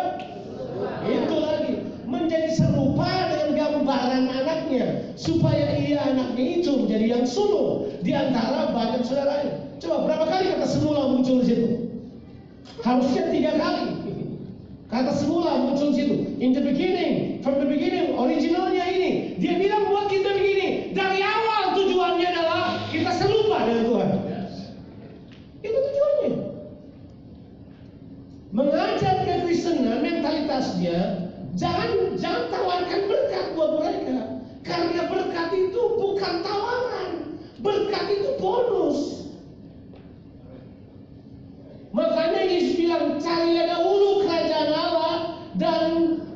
[1.03, 1.73] Itu lagi
[2.07, 9.03] menjadi serupa dengan gambaran anaknya supaya ia anaknya itu menjadi yang sulung di antara banyak
[9.03, 9.63] saudaranya.
[9.83, 11.67] Coba berapa kali kata semula muncul di situ?
[12.79, 13.85] Harusnya tiga kali.
[14.87, 16.15] Kata semula muncul di situ.
[16.39, 19.11] In the beginning, from the beginning, originalnya ini.
[19.41, 20.93] Dia bilang buat kita begini.
[20.95, 24.09] Dari awal tujuannya adalah kita serupa dengan Tuhan.
[25.65, 26.31] Itu tujuannya.
[28.53, 30.05] Mengajar kekristenan
[30.63, 30.99] mentalitasnya
[31.59, 34.17] jangan jangan tawarkan berkat buat mereka.
[34.63, 37.09] Karena berkat itu bukan tawaran.
[37.59, 38.99] Berkat itu bonus.
[41.93, 45.17] Makanya Yesus bilang carilah dahulu kerajaan Allah
[45.61, 45.81] dan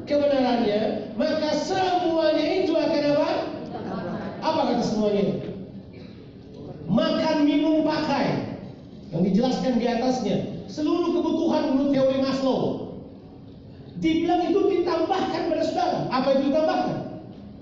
[0.05, 3.31] kebenarannya, maka semuanya itu akan apa?
[4.37, 5.25] Apa kata semuanya?
[6.85, 8.53] Makan, minum, pakai.
[9.09, 10.37] Yang dijelaskan di atasnya,
[10.69, 12.86] seluruh kebutuhan menurut teori Maslow.
[13.97, 15.99] Dibilang itu ditambahkan pada saudara.
[16.13, 16.97] Apa itu ditambahkan?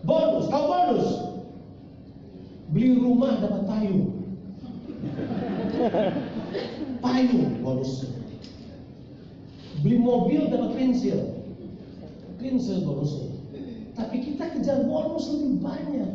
[0.04, 1.08] Bonus, tahu bonus?
[2.76, 4.12] Beli rumah dapat payung.
[7.04, 8.10] Payung bonus.
[9.80, 11.19] Beli mobil dapat pensil.
[12.41, 13.32] Pensil bonusnya.
[13.95, 16.12] Tapi kita kejar bonus lebih banyak.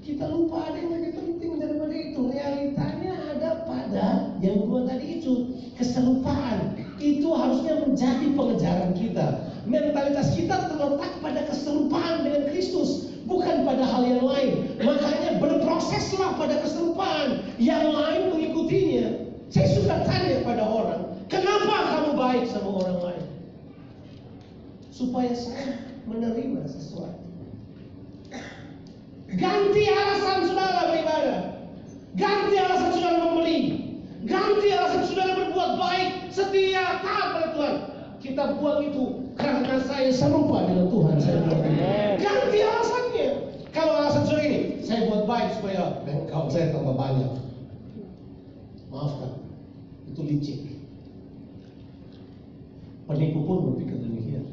[0.00, 2.20] Kita lupa ada yang lebih penting daripada itu.
[2.26, 5.54] Realitanya ada pada yang dua tadi itu.
[5.78, 6.74] Keserupaan.
[6.98, 9.49] Itu harusnya menjadi pengejaran kita.
[9.68, 13.12] Mentalitas kita terletak pada keserupaan dengan Kristus.
[13.28, 14.80] Bukan pada hal yang lain.
[14.80, 17.44] Makanya berproseslah pada keserupaan.
[17.60, 19.06] Yang lain mengikutinya.
[19.50, 21.02] Saya suka tanya pada orang.
[21.26, 23.24] Kenapa kamu baik sama orang lain?
[24.94, 27.20] Supaya saya menerima sesuatu.
[29.30, 31.40] Ganti alasan saudara beribadah.
[32.18, 33.58] Ganti alasan saudara membeli.
[34.26, 37.74] Ganti alasan saudara berbuat baik, setia, taat pada Tuhan.
[38.20, 41.16] Kita buat itu karena saya serupa dengan Tuhan.
[41.16, 41.60] Saya buat.
[42.20, 43.28] Ganti alasannya.
[43.72, 47.32] Kalau alasan ini, saya buat baik supaya engkau saya tambah banyak.
[48.92, 49.40] Maafkan,
[50.12, 50.58] itu licik.
[53.08, 54.44] Penipu pun berpikir demikian.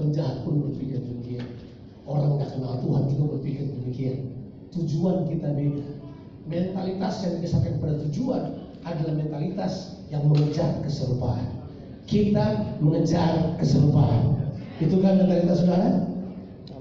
[0.00, 1.44] Penjahat pun berpikir demikian.
[2.08, 4.18] Orang nggak kenal Tuhan juga berpikir demikian.
[4.72, 5.86] Tujuan kita beda.
[6.48, 8.42] Mentalitas yang didasarkan pada tujuan
[8.82, 11.59] adalah mentalitas yang mengejar keserupaan.
[12.10, 14.34] Kita mengejar keserupaan.
[14.82, 16.10] Itu kan mentalitas saudara?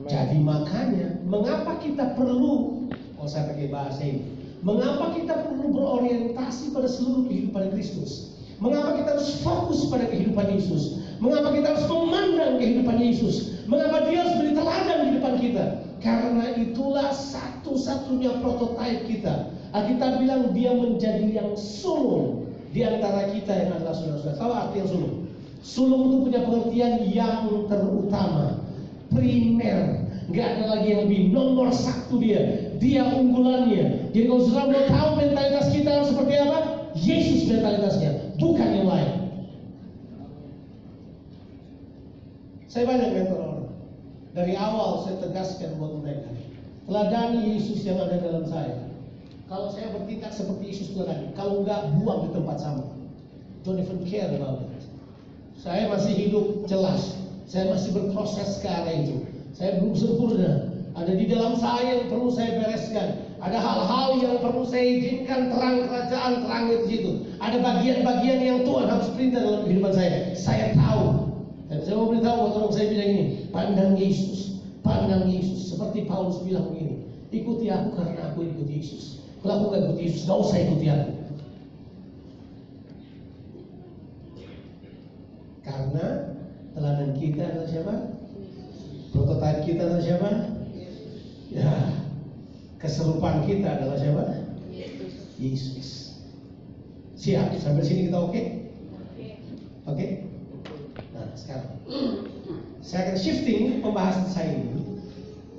[0.09, 4.25] Jadi makanya, mengapa kita perlu, kalau saya pakai bahasa ini,
[4.65, 8.41] mengapa kita perlu berorientasi pada seluruh kehidupan Kristus?
[8.57, 10.97] Mengapa kita harus fokus pada kehidupan Yesus?
[11.21, 13.35] Mengapa kita harus memandang kehidupan Yesus?
[13.69, 15.65] Mengapa dia harus beri teladan di depan kita?
[16.01, 19.53] Karena itulah satu-satunya prototipe kita.
[19.77, 24.37] Alkitab bilang dia menjadi yang sulung di antara kita yang adalah saudara-saudara.
[24.37, 25.15] Tahu arti yang sulung?
[25.59, 28.63] Sulung itu punya pengertian yang terutama,
[29.09, 30.05] primer.
[30.29, 32.69] Nggak ada lagi yang lebih nomor satu dia.
[32.77, 34.13] Dia unggulannya.
[34.13, 36.57] Jadi kalau saudara mau tahu mentalitas kita seperti apa?
[36.93, 39.11] Yesus mentalitasnya, bukan yang lain.
[42.69, 43.65] Saya banyak mentor orang.
[44.37, 46.29] Dari awal saya tegaskan buat mereka.
[46.85, 48.88] Teladani Yesus yang ada dalam saya.
[49.49, 52.93] Kalau saya bertindak seperti Yesus teladani, kalau enggak buang di tempat sampah.
[53.65, 54.85] Don't even care about it.
[55.57, 57.17] Saya masih hidup jelas.
[57.49, 59.25] Saya masih berproses ke arah itu.
[59.57, 60.69] Saya belum sempurna.
[60.93, 63.25] Ada di dalam saya yang perlu saya bereskan.
[63.41, 67.11] Ada hal-hal yang perlu saya izinkan terang kerajaan terang di situ.
[67.41, 70.17] Ada bagian-bagian yang Tuhan harus perintah dalam kehidupan saya.
[70.37, 71.05] Saya tahu.
[71.73, 75.73] Dan saya mau beritahu orang saya bilang ini, pandang Yesus, pandang Yesus.
[75.73, 79.19] Seperti Paulus bilang begini, ikuti aku karena aku ikuti Yesus.
[79.39, 81.11] Kalau aku nggak ikuti Yesus, gak usah ikuti aku.
[85.63, 86.05] Karena
[86.75, 87.93] teladan kita adalah siapa?
[89.15, 90.29] Prototipe kita adalah siapa?
[91.49, 91.71] Ya,
[92.83, 94.23] keserupaan kita adalah siapa?
[95.39, 96.19] Yesus.
[97.15, 98.43] Siap, sampai sini kita oke?
[99.87, 100.07] Oke?
[101.15, 101.79] Nah, sekarang
[102.83, 104.99] saya akan shifting pembahasan saya ini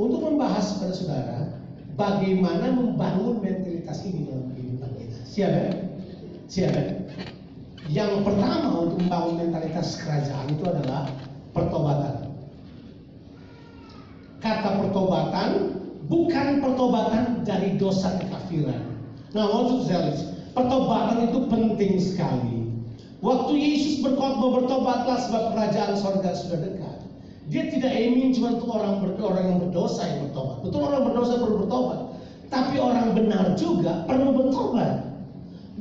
[0.01, 1.60] untuk membahas pada saudara
[2.01, 5.19] bagaimana membangun mentalitas ini dalam kehidupan kita.
[5.29, 5.69] Siap ya?
[6.49, 6.85] Siap ya?
[7.93, 11.13] Yang pertama untuk membangun mentalitas kerajaan itu adalah
[11.53, 12.33] pertobatan.
[14.41, 15.49] Kata pertobatan
[16.09, 18.97] bukan pertobatan dari dosa kekafiran.
[19.37, 20.17] Nah, maksud saya,
[20.57, 22.57] pertobatan itu penting sekali.
[23.21, 26.80] Waktu Yesus berkhotbah bertobatlah sebab kerajaan sorga sudah dekat.
[27.51, 30.57] Dia tidak ingin cuma untuk orang ber, orang yang berdosa yang bertobat.
[30.63, 32.01] Betul orang berdosa perlu bertobat,
[32.47, 34.95] tapi orang benar juga perlu bertobat.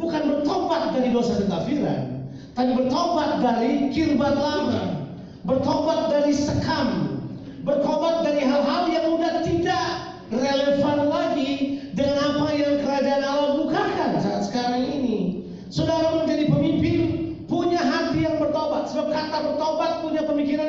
[0.01, 2.25] Bukan bertobat dari dosa kekafiran,
[2.57, 5.13] tapi bertobat dari kirbat lama,
[5.45, 7.21] bertobat dari sekam,
[7.61, 9.85] bertobat dari hal-hal yang udah tidak
[10.33, 15.45] relevan lagi dengan apa yang kerajaan Allah bukakan saat sekarang ini.
[15.69, 16.97] Saudara menjadi pemimpin
[17.45, 18.89] punya hati yang bertobat.
[18.89, 20.68] Sebab kata bertobat punya pemikiran?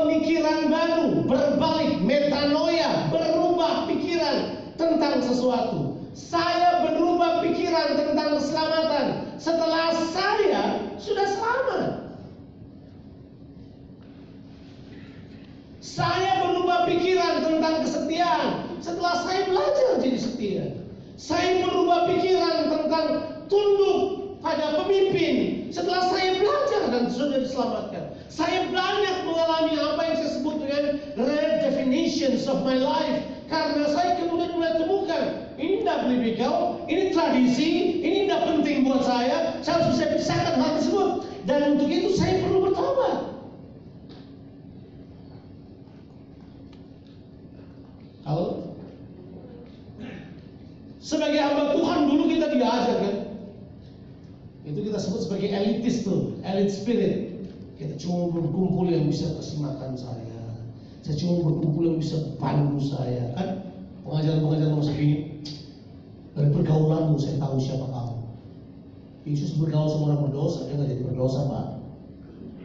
[0.00, 6.00] Pemikiran baru, berbalik, metanoia, berubah pikiran tentang sesuatu.
[6.16, 11.84] Saya berubah pikiran tentang keselamatan setelah saya sudah selamat.
[15.84, 18.48] Saya berubah pikiran tentang kesetiaan
[18.80, 20.64] setelah saya belajar jadi setia.
[21.20, 23.06] Saya berubah pikiran tentang
[23.52, 27.89] tunduk pada pemimpin setelah saya belajar dan sudah diselamatkan.
[28.30, 30.84] Saya banyak mengalami apa yang saya sebut dengan
[31.18, 36.54] redefinitions of my life karena saya kemudian mulai temukan ini tidak beliau,
[36.86, 39.58] ini tradisi, ini tidak penting buat saya.
[39.60, 41.08] Saya harus bisa pisahkan hal tersebut
[41.44, 43.18] dan untuk itu saya perlu bertobat.
[48.24, 48.78] Halo?
[51.02, 53.16] Sebagai hamba Tuhan dulu kita diajar kan?
[54.62, 57.29] Itu kita sebut sebagai elitis tuh, elit spirit.
[57.80, 60.36] Kita cuma berkumpul yang bisa kasih makan saya.
[61.00, 63.32] Saya cuma berkumpul yang bisa pandu saya.
[63.32, 63.72] Kan
[64.04, 65.40] pengajaran-pengajaran masa kini
[66.36, 68.16] dari pergaulanmu saya tahu siapa kamu.
[69.24, 71.66] Yesus bergaul sama orang berdosa, dia nggak jadi berdosa pak.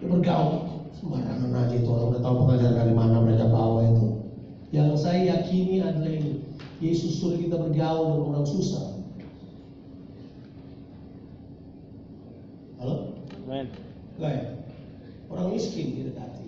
[0.03, 0.51] Dia bergaul
[0.99, 4.07] sembarangan aja itu orang udah tahu pengajaran dari mana mereka bawa itu.
[4.75, 6.43] Yang saya yakini adalah ini.
[6.83, 8.99] Yesus suruh kita bergaul dengan orang susah.
[12.83, 13.15] Halo?
[13.47, 13.71] Amen.
[14.19, 14.64] Ya?
[15.29, 16.45] Orang miskin didekati.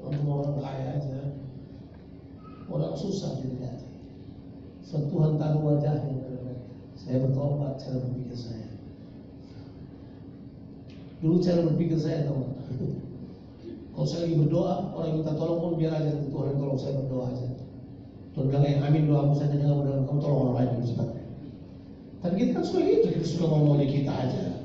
[0.00, 1.20] Untuk orang kaya aja.
[2.66, 3.88] Orang susah didekati.
[4.82, 6.30] Sentuhan taruh wajahnya.
[7.00, 8.68] Saya bertobat cara berpikir saya.
[11.24, 12.52] Dulu cara berpikir saya nggak?
[13.96, 17.48] Kalau saya lagi berdoa, orang minta tolong pun biar aja Tuhan tolong saya berdoa aja.
[18.32, 20.70] Tuhan bilang ya amin doamu saya jangan mudah kamu tolong orang lain.
[22.20, 24.59] Tapi kita kan suka gitu, kita suka ngomongnya kita aja.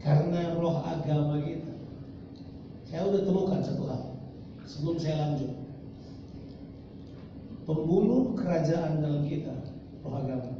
[0.00, 1.76] Karena roh agama kita.
[2.88, 4.02] Saya udah temukan satu hal
[4.64, 5.52] sebelum saya lanjut.
[7.68, 9.54] Pembunuh kerajaan dalam kita,
[10.02, 10.56] roh agama.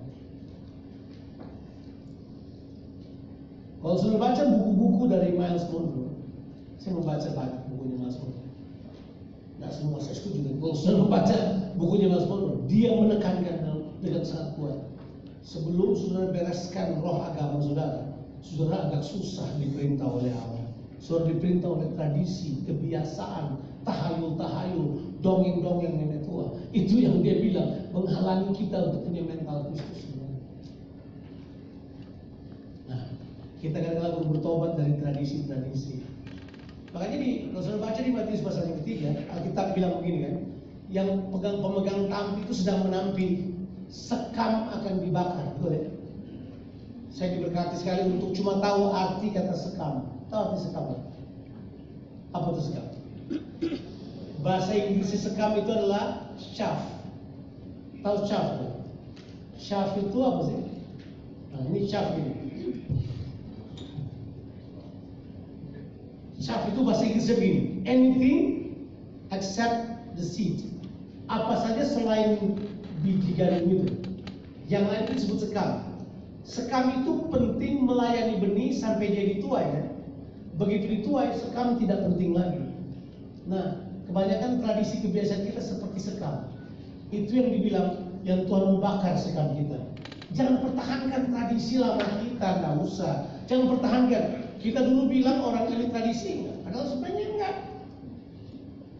[3.81, 6.12] Kalau sudah baca buku-buku dari Miles Monroe,
[6.76, 8.48] saya membaca banyak bukunya Miles Monroe.
[9.57, 11.37] Nah semua saya setuju dengan kalau sudah membaca
[11.81, 13.57] bukunya Miles Monroe, dia menekankan
[14.05, 14.79] dengan sangat kuat.
[15.40, 18.09] Sebelum saudara bereskan roh agama saudara,
[18.40, 20.64] saudara agak susah diperintah oleh Allah.
[21.00, 26.53] Saudara diperintah oleh tradisi, kebiasaan, tahayul-tahayul, dongeng-dongeng nenek tua.
[26.72, 30.12] Itu yang dia bilang menghalangi kita untuk punya mental Kristus.
[32.90, 33.00] Nah,
[33.64, 36.05] kita kadang-kadang bertobat dari tradisi-tradisi.
[36.90, 40.35] Makanya di saudara baca di Matius pasal yang ketiga, Alkitab bilang begini kan,
[40.90, 43.26] yang pegang pemegang tampi itu sedang menampi
[43.87, 45.50] sekam akan dibakar?
[47.20, 50.09] Saya diberkati sekali untuk cuma tahu arti kata sekam.
[50.33, 51.04] Tahu arti sekam?
[52.33, 52.87] Apa itu sekam?
[54.40, 56.88] Bahasa Inggris sekam itu adalah shaft.
[58.00, 58.72] Tahu kan?
[59.61, 60.61] Shaft itu apa sih?
[61.52, 62.33] Nah, ini shaft ini.
[66.40, 67.61] Shaft itu bahasa Inggrisnya begini.
[67.85, 68.40] Anything
[69.28, 69.76] except
[70.16, 70.64] the seed.
[71.28, 72.56] Apa saja selain
[73.04, 73.92] biji gandum itu.
[74.72, 75.89] Yang lain itu disebut sekam.
[76.44, 79.83] Sekam itu penting melayani benih sampai jadi tuai ya.
[80.61, 82.61] Begitu dituai, sekam tidak penting lagi.
[83.48, 86.53] Nah, kebanyakan tradisi kebiasaan kita seperti sekam.
[87.09, 87.88] Itu yang dibilang
[88.29, 89.81] yang Tuhan membakar sekam kita.
[90.37, 93.14] Jangan pertahankan tradisi lama kita, nggak usah.
[93.48, 94.24] Jangan pertahankan.
[94.61, 97.57] Kita dulu bilang orang ini tradisi, padahal sebenarnya enggak.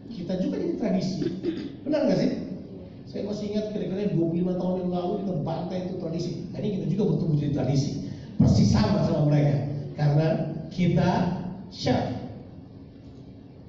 [0.09, 1.17] Kita juga jadi tradisi.
[1.85, 2.50] Benar nggak sih?
[3.11, 6.31] Saya masih ingat kira-kira 25 tahun yang lalu kita bantai itu tradisi.
[6.55, 8.07] Nah, ini kita juga bertumbuh jadi tradisi.
[8.39, 9.67] Persis sama sama mereka.
[9.99, 10.27] Karena
[10.71, 11.11] kita
[11.67, 12.07] syaf.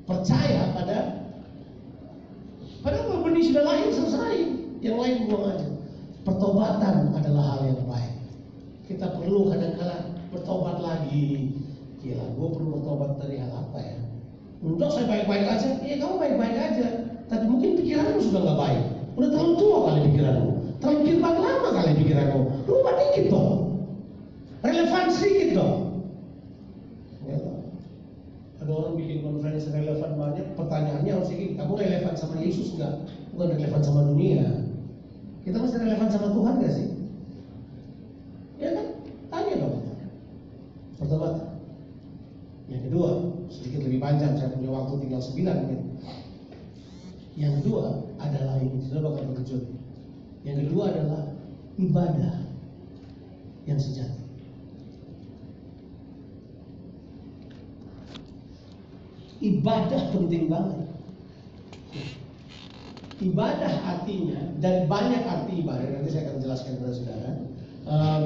[0.07, 1.23] Percaya pada
[2.83, 4.35] Padahal benih sudah lahir selesai,
[4.83, 5.67] yang lain buang aja.
[6.27, 8.15] Pertobatan adalah hal yang baik.
[8.91, 11.55] Kita perlu kadang-kala bertobat lagi.
[12.03, 13.99] Gila, gue perlu bertobat dari hal apa ya?
[14.67, 15.69] Enggak, saya baik-baik aja.
[15.79, 16.87] Iya, kamu baik-baik aja.
[17.31, 18.83] Tapi mungkin pikiranmu sudah nggak baik.
[19.13, 20.51] Udah terlalu tua kali pikiranmu.
[20.81, 22.41] Terlalu kirbat lama kali pikiranmu.
[22.65, 23.59] Rubah dikit dong.
[24.63, 25.77] Relevan sedikit dong.
[27.27, 27.39] Ya,
[28.63, 32.95] ada orang bikin konferensi relevan banyak, pertanyaannya harus ini, kamu relevan sama Yesus nggak?
[33.35, 34.47] Bukan relevan sama dunia.
[35.43, 36.89] Kita masih relevan sama Tuhan nggak sih?
[38.63, 38.87] Ya kan?
[39.35, 39.77] Tanya dong.
[41.03, 41.47] Pertobatan.
[42.71, 43.11] Yang kedua,
[43.51, 45.83] sedikit lebih panjang, saya punya waktu tinggal 9 menit.
[47.33, 49.65] Yang kedua adalah ini, sudah bakal terkejut.
[50.45, 51.23] Yang kedua adalah
[51.81, 52.37] ibadah
[53.65, 54.21] yang sejati.
[59.43, 60.87] Ibadah penting banget.
[63.23, 65.87] Ibadah artinya dan banyak arti ibadah.
[65.99, 67.31] Nanti saya akan jelaskan kepada saudara.
[67.83, 68.23] Um,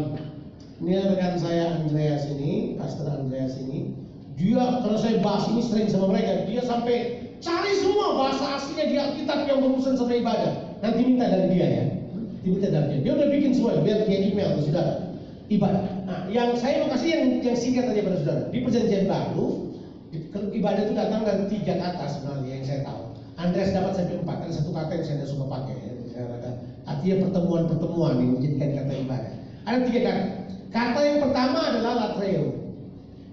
[0.85, 3.97] ini rekan saya Andreas ini, Pastor Andreas ini.
[4.37, 8.97] Dia kalau saya bahas ini sering sama mereka, dia sampai cari semua bahasa aslinya di
[8.97, 10.53] Alkitab yang berurusan sama ibadah.
[10.81, 11.85] Nanti minta dari dia ya.
[12.13, 13.01] Nanti minta dari dia.
[13.03, 14.95] Dia udah bikin semua, biar dia email ke saudara.
[15.47, 15.85] Ibadah.
[16.07, 18.43] Nah, yang saya mau kasih yang yang singkat aja pada saudara.
[18.51, 19.47] Di perjanjian baru,
[20.35, 23.03] ibadah itu datang dari tiga kata sebenarnya yang saya tahu.
[23.37, 25.77] Andreas dapat sampai empat, ada satu kata yang saya tidak suka pakai.
[25.77, 25.93] Ya.
[26.87, 29.33] Artinya pertemuan-pertemuan yang menjadikan kata ibadah.
[29.67, 30.25] Ada tiga kata.
[30.71, 32.47] Kata yang pertama adalah latreo.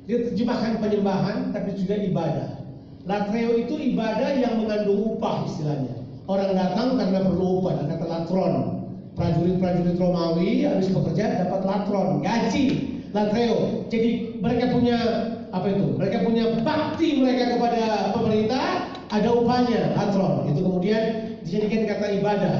[0.03, 2.62] Dia terjemahkan penyembahan, tapi juga ibadah.
[3.03, 6.07] Latreo itu ibadah yang mengandung upah istilahnya.
[6.23, 8.53] Orang datang karena perlu upah, kata latron.
[9.13, 12.65] Prajurit-prajurit Romawi habis bekerja dapat latron, gaji,
[13.11, 13.85] latreo.
[13.91, 14.97] Jadi mereka punya
[15.51, 15.99] apa itu?
[15.99, 20.47] Mereka punya bakti mereka kepada pemerintah, ada upahnya, latron.
[20.47, 21.03] Itu kemudian
[21.43, 22.57] dijadikan kata ibadah.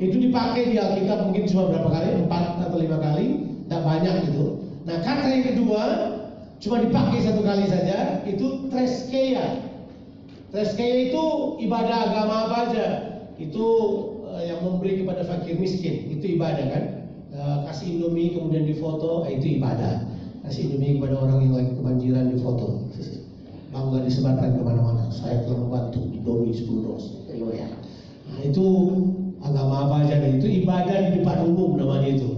[0.00, 2.08] Itu dipakai di Alkitab mungkin cuma berapa kali?
[2.26, 3.26] Empat atau lima kali,
[3.68, 4.44] tidak banyak gitu.
[4.88, 5.82] Nah kata yang kedua
[6.64, 9.71] cuma dipakai satu kali saja, itu treskeia.
[10.52, 11.24] Treskeia itu
[11.64, 12.86] ibadah agama apa aja?
[13.40, 13.66] Itu
[14.28, 16.84] uh, yang memberi kepada fakir miskin, itu ibadah kan?
[17.32, 20.04] Uh, kasih indomie kemudian difoto, itu ibadah.
[20.44, 22.84] Kasih demi kepada orang yang lagi kebanjiran di foto
[23.72, 25.08] bangga disebarkan ke mana-mana.
[25.08, 27.66] Saya telah membantu domi 10 dos ya
[28.28, 28.64] nah, itu
[29.42, 30.20] agama apa aja?
[30.28, 32.30] Itu ibadah di depan umum namanya itu.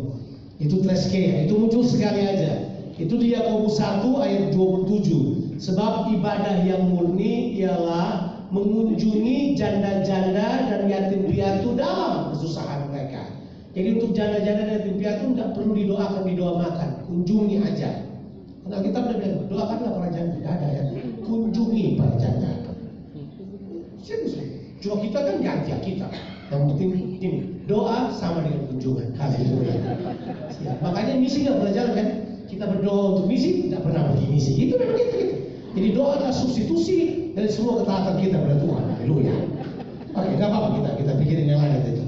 [0.62, 2.70] Itu treske itu muncul sekali aja.
[2.94, 11.32] Itu di Yakobus 1 ayat 27 sebab ibadah yang murni ialah mengunjungi janda-janda dan yatim
[11.32, 13.24] piatu dalam kesusahan mereka
[13.74, 17.90] jadi untuk janda-janda dan yatim piatu tidak perlu didoakan, didoakan, kunjungi aja.
[18.62, 20.82] Karena kita udah bilang, doakanlah para janda, tidak ada ya.
[21.26, 22.50] Kunjungi para janda.
[24.78, 26.06] Cuma kita kan ganti kita.
[26.52, 27.28] Yang penting ini,
[27.66, 29.16] doa sama dengan kunjungan.
[29.16, 29.74] Haleluya.
[30.84, 32.08] Makanya misi nggak pernah jalan kan?
[32.46, 34.52] Kita berdoa untuk misi, tidak pernah pergi misi.
[34.54, 35.16] Itu memang gitu.
[35.18, 35.36] gitu.
[35.74, 38.84] Jadi doa adalah substitusi dari semua ketaatan kita pada Tuhan.
[38.94, 39.34] Haleluya.
[40.14, 42.04] Oke, nggak apa-apa kita kita pikirin yang lain itu.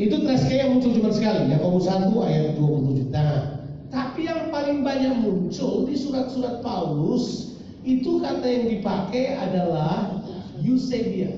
[0.00, 0.16] Itu
[0.54, 3.10] yang muncul cuma sekali, Yakobus 1 ayat 27.
[3.10, 3.60] Nah,
[3.90, 10.22] tapi yang paling banyak muncul di surat-surat Paulus itu kata yang dipakai adalah
[10.62, 11.34] Eusebia.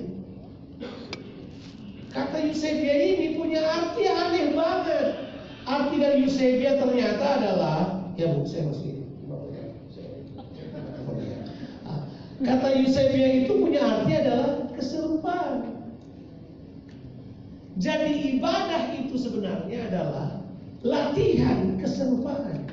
[2.12, 5.08] Kata Eusebia ini punya arti aneh banget.
[5.64, 7.78] Arti dari Eusebia ternyata adalah
[8.20, 8.91] ya bu, saya masih
[12.42, 15.78] Kata Eusebia itu punya arti adalah keserupaan.
[17.78, 20.42] Jadi ibadah itu sebenarnya adalah
[20.82, 22.66] latihan keserupaan.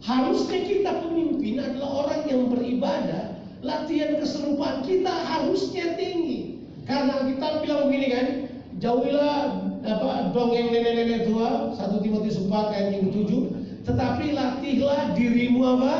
[0.00, 6.64] Harusnya kita pemimpin adalah orang yang beribadah latihan keserupaan kita harusnya tinggi.
[6.84, 8.26] Karena kita bilang begini kan,
[8.80, 13.32] jauhilah apa dongeng nenek-nenek tua 1 Timotius 4 ayat yang ke-7
[13.84, 15.94] tetapi latihlah dirimu apa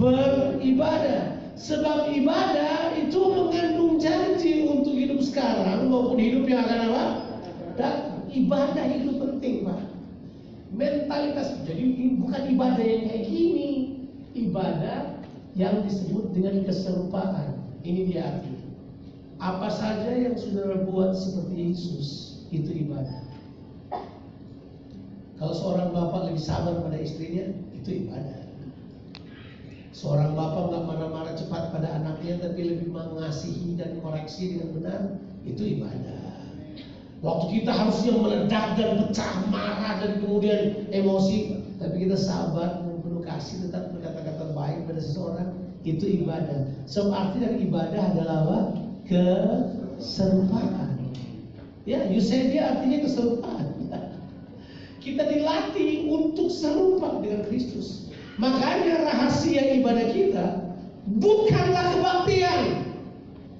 [0.00, 7.04] beribadah sebab ibadah itu mengandung janji untuk hidup sekarang maupun hidup yang akan apa?
[7.76, 7.96] Dan
[8.32, 9.80] ibadah itu penting pak.
[10.72, 13.68] Mentalitas jadi bukan ibadah yang kayak gini.
[14.32, 15.20] Ibadah
[15.52, 17.60] yang disebut dengan keserupaan.
[17.84, 18.54] Ini dia arti.
[19.40, 22.08] Apa saja yang saudara buat seperti Yesus
[22.52, 23.24] itu ibadah.
[25.40, 28.39] Kalau seorang bapak lebih sabar pada istrinya, itu ibadah.
[29.90, 35.00] Seorang bapak nggak marah-marah cepat pada anaknya, tapi lebih mengasihi dan koreksi dengan benar,
[35.42, 36.20] itu ibadah.
[37.20, 43.20] Waktu kita harusnya meledak dan pecah marah dan kemudian emosi, tapi kita sabar dan penuh
[43.20, 45.48] kasih tetap berkata-kata baik pada seseorang,
[45.84, 46.70] itu ibadah.
[46.86, 48.58] Sebab arti dari ibadah adalah apa?
[49.10, 50.96] Keserupaan.
[51.84, 53.66] Ya, Yusedia artinya keserupaan.
[55.04, 58.09] Kita dilatih untuk serupa dengan Kristus.
[58.40, 60.46] Makanya rahasia ibadah kita
[61.20, 62.88] bukanlah kebaktian.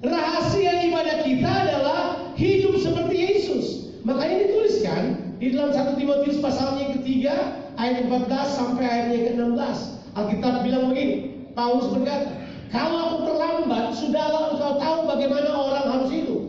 [0.01, 2.01] Rahasia ibadah kita adalah
[2.33, 3.65] hidup seperti Yesus.
[4.01, 5.01] Makanya dituliskan
[5.37, 7.35] di dalam 1 Timotius pasalnya yang ketiga
[7.77, 9.77] ayat 14 sampai ayatnya ke-16.
[10.17, 12.41] Alkitab bilang begini, Paulus berkata,
[12.73, 16.41] kalau aku terlambat, sudahlah engkau tahu bagaimana orang harus hidup.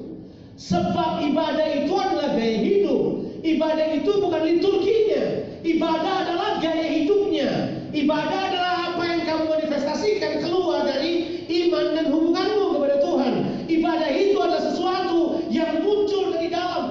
[0.56, 3.28] Sebab ibadah itu adalah gaya hidup.
[3.44, 5.24] Ibadah itu bukan liturginya.
[5.60, 7.81] Ibadah adalah gaya hidupnya.
[7.92, 13.32] Ibadah adalah apa yang kamu manifestasikan keluar dari iman dan hubunganmu kepada Tuhan.
[13.68, 16.81] Ibadah itu adalah sesuatu yang muncul dari dalam,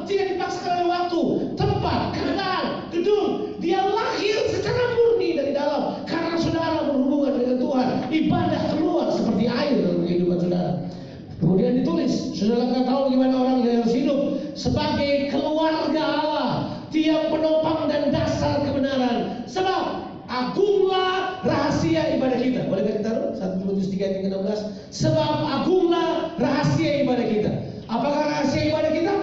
[24.21, 24.93] Timotius 3 ayat 16.
[24.93, 26.07] Sebab agunglah
[26.37, 27.51] rahasia ibadah kita.
[27.89, 29.13] Apakah rahasia ibadah kita?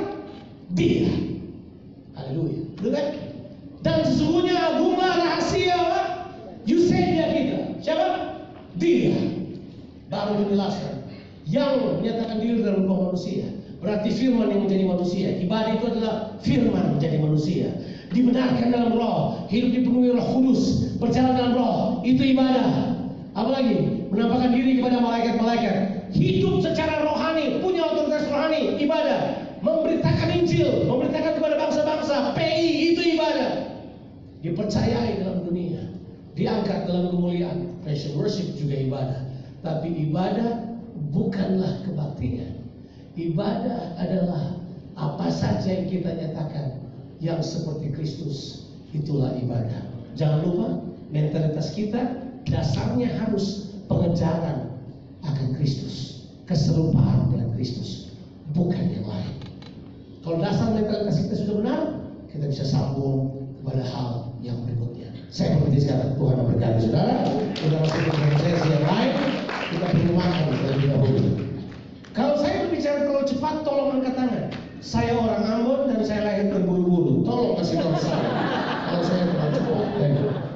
[0.75, 1.11] Dia.
[2.19, 2.59] Haleluya.
[2.83, 3.07] Kan?
[3.87, 6.03] Dan sesungguhnya agunglah rahasia apa?
[6.67, 7.59] Yusedia kita.
[7.81, 8.07] Siapa?
[8.77, 9.15] Dia.
[10.09, 11.05] Baru dijelaskan
[11.49, 13.49] yang menyatakan diri dalam roh manusia.
[13.79, 15.29] Berarti firman yang menjadi manusia.
[15.39, 17.69] Ibadah itu adalah firman menjadi manusia.
[18.11, 22.98] Dibenarkan dalam roh, hidup dipenuhi roh kudus, berjalan dalam roh, itu ibadah.
[23.39, 29.47] Apalagi menampakkan diri kepada malaikat-malaikat, hidup secara rohani, punya otoritas rohani, ibadah.
[29.63, 33.79] Memberitakan Injil, memberitakan kepada bangsa-bangsa, PI itu ibadah.
[34.43, 35.87] Dipercayai dalam dunia,
[36.35, 37.79] diangkat dalam kemuliaan.
[37.87, 39.21] Passion worship juga ibadah.
[39.63, 40.75] Tapi ibadah
[41.15, 42.59] bukanlah kebaktian.
[43.15, 44.59] Ibadah adalah
[44.99, 46.79] apa saja yang kita nyatakan
[47.23, 49.83] yang seperti Kristus itulah ibadah.
[50.19, 50.69] Jangan lupa
[51.11, 54.73] mentalitas kita dasarnya harus pengejaran
[55.25, 58.13] akan Kristus, keserupaan dengan Kristus,
[58.57, 59.35] bukan yang lain.
[60.25, 61.81] Kalau dasar mentalitas kita sudah benar,
[62.29, 65.09] kita bisa sambung kepada hal yang berikutnya.
[65.29, 67.17] Saya berhenti sekarang Tuhan memberkati saudara.
[67.53, 69.13] Kita ke sesi yang lain.
[69.69, 71.25] Kita perlu makan terlebih dahulu.
[72.17, 74.45] Kalau saya berbicara terlalu cepat, tolong angkat tangan.
[74.81, 77.23] Saya orang Ambon dan saya lahir terburu-buru.
[77.29, 78.31] Tolong kasih tahu saya.
[78.89, 80.48] Kalau saya terlalu cepat.